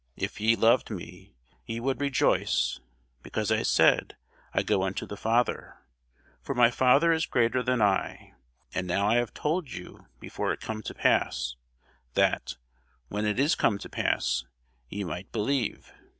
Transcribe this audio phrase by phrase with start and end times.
[0.15, 1.35] If ye loved me,
[1.67, 2.79] ye would rejoice,
[3.21, 4.17] because I said,
[4.51, 5.77] I go unto the Father:
[6.41, 8.33] for my Father is greater than I.
[8.73, 11.55] And now I have told you before it come to pass,
[12.15, 12.55] that,
[13.09, 14.43] when it is come to pass,
[14.89, 15.93] ye might believe.